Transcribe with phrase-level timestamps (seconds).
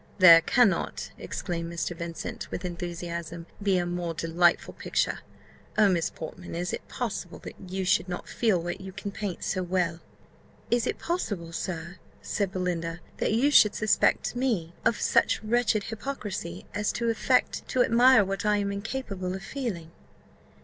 [0.17, 1.95] "There cannot," exclaimed Mr.
[1.95, 5.19] Vincent, with enthusiasm, "be a more delightful picture!
[5.77, 9.43] Oh, Miss Portman, is it possible that you should not feel what you can paint
[9.43, 9.99] so well?"
[10.71, 16.65] "Is it possible, sir," said Belinda, "that you should suspect me of such wretched hypocrisy,
[16.73, 19.91] as to affect to admire what I am incapable of feeling?"